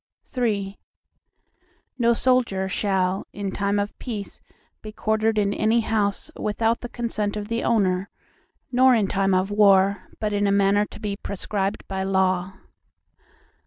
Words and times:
III 0.35 0.79
No 1.99 2.13
soldier 2.15 2.67
shall, 2.67 3.27
in 3.33 3.51
time 3.51 3.77
of 3.77 3.95
peace 3.99 4.41
be 4.81 4.91
quartered 4.91 5.37
in 5.37 5.53
any 5.53 5.81
house, 5.81 6.31
without 6.35 6.79
the 6.79 6.89
consent 6.89 7.37
of 7.37 7.49
the 7.49 7.63
owner, 7.63 8.09
nor 8.71 8.95
in 8.95 9.05
time 9.07 9.35
of 9.35 9.51
war, 9.51 10.09
but 10.19 10.33
in 10.33 10.47
a 10.47 10.51
manner 10.51 10.87
to 10.87 10.99
be 10.99 11.15
prescribed 11.15 11.87
by 11.87 12.01
law. 12.01 12.51